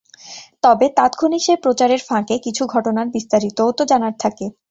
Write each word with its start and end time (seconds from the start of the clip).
তবে 0.63 0.85
তাৎক্ষণিক 0.97 1.41
সেই 1.43 1.59
প্রচারের 1.63 2.01
ফাঁকে 2.07 2.35
কিছু 2.45 2.63
ঘটনার 2.67 3.07
বিস্তারিতও 3.15 3.69
তো 3.77 3.83
জানার 3.91 4.15
থাকে। 4.19 4.45